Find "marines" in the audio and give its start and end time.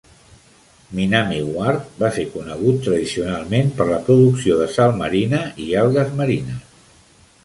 6.23-6.89